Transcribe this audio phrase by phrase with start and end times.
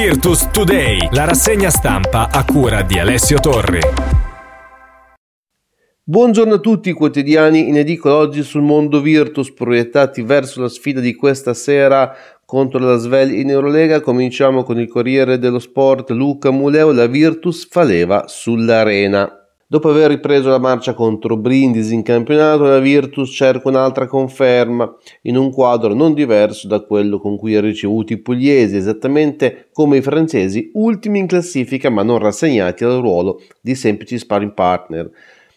[0.00, 3.80] Virtus Today, la rassegna stampa a cura di Alessio Torri.
[6.04, 11.00] Buongiorno a tutti i quotidiani in edicola oggi sul mondo Virtus proiettati verso la sfida
[11.00, 12.14] di questa sera
[12.44, 14.00] contro la Svel in Eurolega.
[14.00, 19.37] Cominciamo con il Corriere dello Sport Luca Muleo, la Virtus faleva sull'arena.
[19.70, 24.90] Dopo aver ripreso la marcia contro Brindisi in campionato, la Virtus cerca un'altra conferma
[25.24, 29.98] in un quadro non diverso da quello con cui ha ricevuto i pugliesi, esattamente come
[29.98, 35.10] i francesi, ultimi in classifica ma non rassegnati al ruolo di semplici sparring partner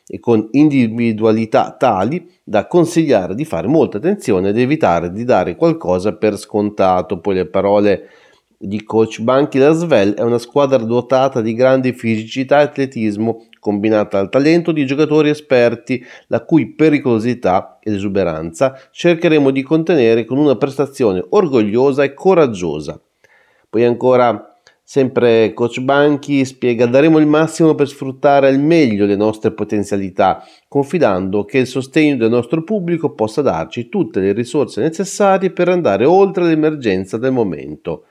[0.05, 6.17] e con individualità tali da consigliare di fare molta attenzione ed evitare di dare qualcosa
[6.17, 7.21] per scontato.
[7.21, 8.09] Poi le parole
[8.57, 14.27] di coach Banchi Lasvel è una squadra dotata di grande fisicità e atletismo combinata al
[14.27, 21.23] talento di giocatori esperti, la cui pericolosità ed esuberanza cercheremo di contenere con una prestazione
[21.29, 22.99] orgogliosa e coraggiosa.
[23.69, 24.51] Poi ancora
[24.91, 31.45] Sempre Coach Banchi spiega daremo il massimo per sfruttare al meglio le nostre potenzialità, confidando
[31.45, 36.43] che il sostegno del nostro pubblico possa darci tutte le risorse necessarie per andare oltre
[36.43, 38.03] l'emergenza del momento.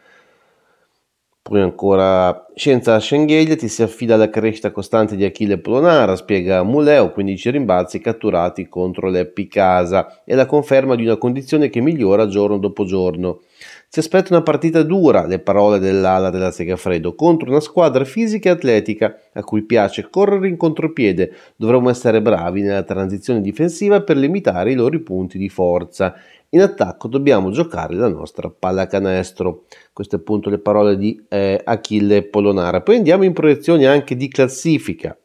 [1.51, 7.11] Poi ancora Scienza Schengelia ti si affida alla crescita costante di Achille Polonara, spiega Muleo,
[7.11, 12.85] 15 rimbalzi catturati contro l'Epicasa e la conferma di una condizione che migliora giorno dopo
[12.85, 13.41] giorno.
[13.89, 18.53] Si aspetta una partita dura, le parole dell'ala della Segafredo, contro una squadra fisica e
[18.53, 21.33] atletica a cui piace correre in contropiede.
[21.57, 26.15] Dovremo essere bravi nella transizione difensiva per limitare i loro punti di forza.
[26.53, 29.67] In attacco dobbiamo giocare la nostra pallacanestro.
[29.93, 32.81] Queste appunto le parole di eh, Achille Polonara.
[32.81, 35.17] Poi andiamo in proiezione anche di classifica.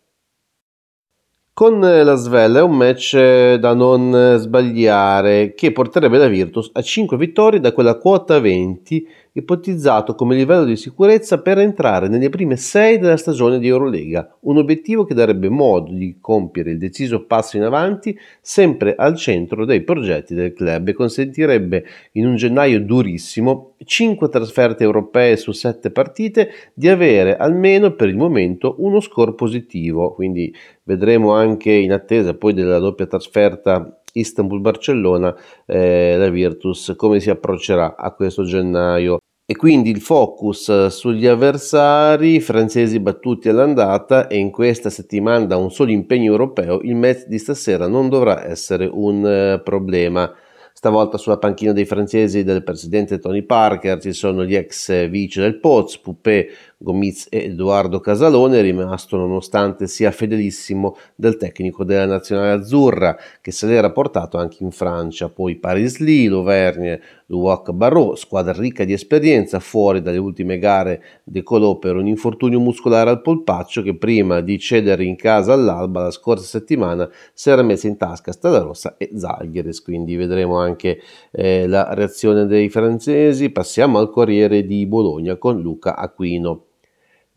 [1.51, 6.69] Con la Svel è un match eh, da non eh, sbagliare che porterebbe la Virtus
[6.73, 12.29] a 5 vittorie da quella quota 20 ipotizzato come livello di sicurezza per entrare nelle
[12.29, 17.25] prime 6 della stagione di Eurolega, un obiettivo che darebbe modo di compiere il deciso
[17.25, 22.79] passo in avanti sempre al centro dei progetti del club e consentirebbe in un gennaio
[22.79, 29.33] durissimo 5 trasferte europee su 7 partite di avere almeno per il momento uno score
[29.33, 30.53] positivo, quindi
[30.83, 37.95] vedremo anche in attesa poi della doppia trasferta Istanbul-Barcellona eh, la Virtus come si approccerà
[37.95, 44.89] a questo gennaio e quindi il focus sugli avversari francesi battuti all'andata e in questa
[44.89, 49.63] settimana da un solo impegno europeo il match di stasera non dovrà essere un uh,
[49.63, 50.33] problema.
[50.73, 55.59] Stavolta sulla panchina dei francesi del presidente Tony Parker ci sono gli ex vice del
[55.59, 63.15] Poz, Poupé, Gomitz e Edoardo Casalone, rimasto nonostante sia fedelissimo del tecnico della nazionale azzurra,
[63.41, 65.29] che se l'era portato anche in Francia.
[65.29, 71.77] Poi Paris Lee, L'Auvergne, Luoc Barrault, squadra ricca di esperienza, fuori dalle ultime gare decolò
[71.77, 76.45] per un infortunio muscolare al polpaccio che prima di cedere in casa all'Alba la scorsa
[76.45, 80.99] settimana si era messa in tasca Stella Rossa e Zalgiris, quindi vedremo anche
[81.31, 83.49] eh, la reazione dei francesi.
[83.49, 86.64] Passiamo al Corriere di Bologna con Luca Aquino.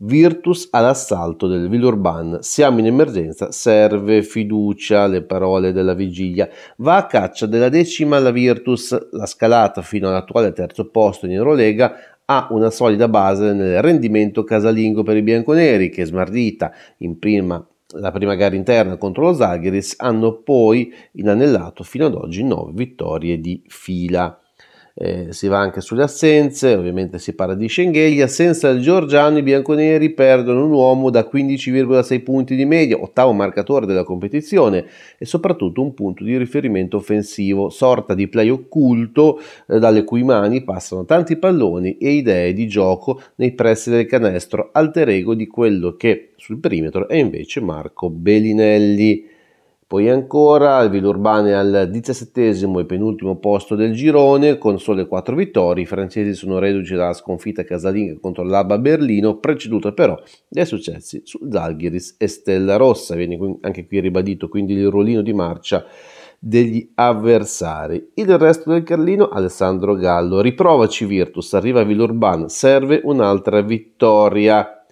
[0.01, 2.37] Virtus all'assalto del Villeurbanne.
[2.41, 6.47] Siamo in emergenza, serve fiducia, le parole della vigilia.
[6.77, 11.95] Va a caccia della decima la Virtus, la scalata fino all'attuale terzo posto in Eurolega
[12.23, 18.11] ha una solida base nel rendimento casalingo per i bianconeri che smardita in prima la
[18.11, 23.63] prima gara interna contro lo Zagheris hanno poi inanellato fino ad oggi 9 vittorie di
[23.65, 24.39] fila
[25.01, 29.43] eh, si va anche sulle assenze, ovviamente si parla di Schengelia, senza il Giorgiano i
[29.43, 34.85] bianconeri perdono un uomo da 15,6 punti di media, ottavo marcatore della competizione
[35.17, 40.65] e soprattutto un punto di riferimento offensivo, sorta di play occulto eh, dalle cui mani
[40.65, 45.95] passano tanti palloni e idee di gioco nei pressi del canestro, alter ego di quello
[45.95, 49.37] che sul perimetro è invece Marco Bellinelli.
[49.89, 55.81] Poi ancora il Villeurbane al diciassettesimo e penultimo posto del girone con sole 4 vittorie.
[55.81, 60.15] I francesi sono reduci dalla sconfitta casalinga contro l'Alba Berlino, preceduta però
[60.47, 63.15] dai successi su Zalgiris e Stella Rossa.
[63.15, 65.83] Viene anche qui ribadito quindi il ruolino di marcia
[66.37, 68.11] degli avversari.
[68.13, 70.39] Il resto del Carlino, Alessandro Gallo.
[70.41, 74.83] Riprovaci Virtus, arriva Villurban, serve un'altra vittoria.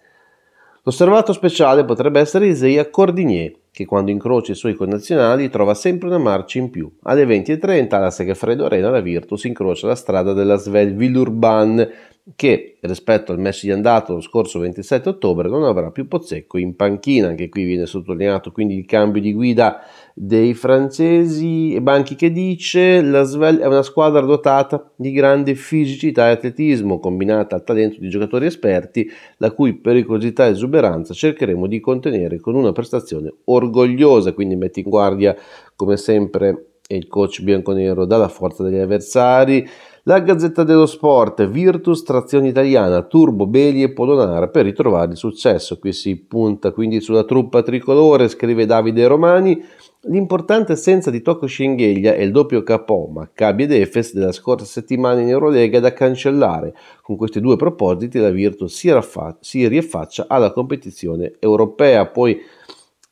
[0.82, 6.18] L'osservato speciale potrebbe essere Isaiah Cordinier che quando incrocia i suoi connazionali trova sempre una
[6.18, 6.92] marcia in più.
[7.04, 11.88] Alle 20.30 alla Segafredo Arena la Virtus incrocia la strada della Svel Villurban
[12.36, 16.76] che rispetto al match di andato lo scorso 27 ottobre non avrà più Pozzecco in
[16.76, 19.82] panchina, anche qui viene sottolineato quindi il cambio di guida
[20.14, 21.74] dei francesi.
[21.74, 27.00] E Banchi che dice la Svel è una squadra dotata di grande fisicità e atletismo
[27.00, 32.56] combinata al talento di giocatori esperti la cui pericolosità e esuberanza cercheremo di contenere con
[32.56, 33.34] una prestazione
[33.68, 35.36] orgogliosa, quindi mette in guardia
[35.76, 39.68] come sempre il coach bianconero dalla forza degli avversari
[40.08, 45.80] la Gazzetta dello Sport, Virtus, trazione italiana, Turbo, Beli e Polonara per ritrovare il successo.
[45.80, 49.62] Qui si punta quindi sulla truppa tricolore, scrive Davide Romani.
[50.04, 55.20] L'importante assenza di Tocco Schengelia e il doppio KO Maccabi ed Efes della scorsa settimana
[55.20, 56.74] in Eurolega è da cancellare.
[57.02, 62.06] Con questi due propositi la Virtus si, raffa- si riaffaccia alla competizione europea.
[62.06, 62.40] Poi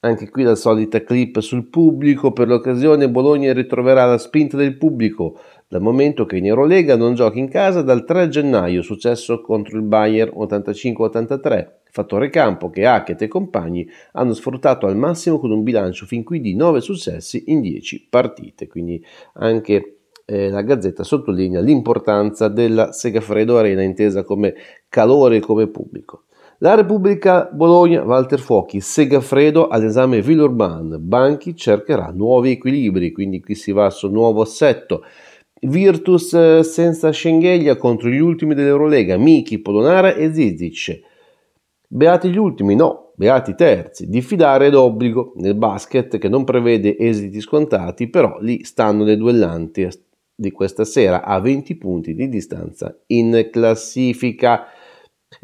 [0.06, 2.32] anche qui la solita clip sul pubblico.
[2.32, 7.40] Per l'occasione Bologna ritroverà la spinta del pubblico dal momento che in Eurolega non giochi
[7.40, 13.28] in casa dal 3 gennaio, successo contro il Bayern 85-83, fattore campo che Hackett e
[13.28, 18.08] compagni hanno sfruttato al massimo con un bilancio fin qui di 9 successi in 10
[18.10, 19.04] partite, quindi
[19.34, 24.54] anche eh, la Gazzetta sottolinea l'importanza della Segafredo Arena intesa come
[24.88, 26.25] calore e come pubblico.
[26.60, 33.74] La Repubblica Bologna, Walter Fuochi, Segafredo all'esame Villurban, Banchi cercherà nuovi equilibri, quindi qui si
[33.74, 35.04] va sul nuovo assetto.
[35.60, 41.02] Virtus eh, senza Schengelia contro gli ultimi dell'Eurolega, Miki, Polonara e Zizic.
[41.90, 42.74] Beati gli ultimi?
[42.74, 44.08] No, beati terzi.
[44.08, 49.90] Diffidare è d'obbligo nel basket che non prevede esiti scontati, però lì stanno le duellanti
[50.34, 54.68] di questa sera a 20 punti di distanza in classifica.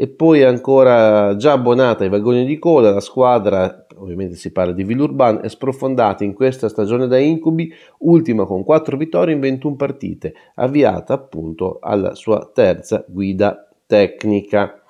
[0.01, 4.83] E poi ancora già abbonata ai vagoni di coda, la squadra ovviamente si parla di
[4.83, 10.33] Villurban, è sprofondata in questa stagione da incubi, ultima con 4 vittorie in 21 partite,
[10.55, 14.80] avviata appunto alla sua terza guida tecnica.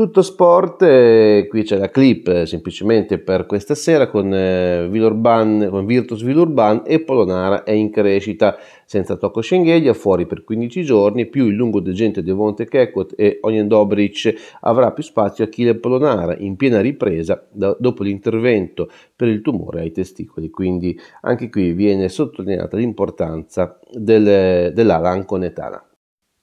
[0.00, 5.68] Tutto sport, eh, qui c'è la clip eh, semplicemente per questa sera con, eh, Villurban,
[5.68, 8.56] con Virtus Villurban e Polonara è in crescita
[8.86, 13.68] senza tocco Schengelia, fuori per 15 giorni, più il lungo degente Devonte Kekot e Onyen
[13.68, 19.80] Dobric avrà più spazio Achille Polonara in piena ripresa da, dopo l'intervento per il tumore
[19.80, 25.84] ai testicoli, quindi anche qui viene sottolineata l'importanza del, dell'ala anconetana.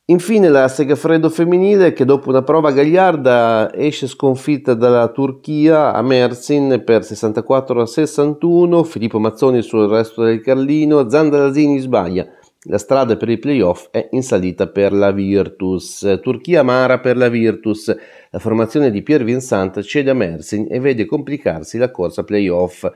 [0.09, 6.81] Infine la Segafredo femminile che dopo una prova gagliarda esce sconfitta dalla Turchia a Mersin
[6.85, 12.25] per 64 a 61, Filippo Mazzoni sul resto del Carlino, Zandalasini sbaglia,
[12.69, 17.27] la strada per i playoff è in salita per la Virtus, Turchia amara per la
[17.27, 17.93] Virtus,
[18.29, 22.89] la formazione di Pier Vincent cede a Mersin e vede complicarsi la corsa playoff.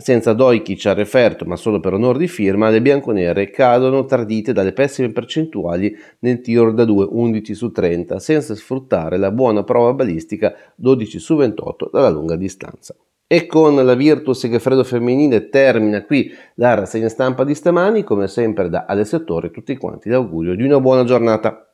[0.00, 4.72] Senza Dojkic a referto, ma solo per onore di firma, le bianconere cadono tradite dalle
[4.72, 10.54] pessime percentuali nel tiro da 2 11 su 30, senza sfruttare la buona prova balistica
[10.76, 12.94] 12 su 28 dalla lunga distanza.
[13.26, 18.68] E con la Virtus Segafredo femminile termina qui la rassegna stampa di stamani, come sempre
[18.68, 21.72] da Alessio Torri, tutti quanti l'augurio di una buona giornata.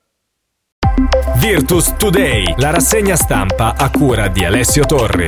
[1.37, 5.27] Virtus Today, la rassegna stampa a cura di Alessio Torri.